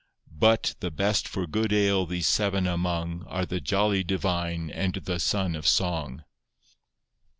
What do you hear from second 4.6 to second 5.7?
and the son of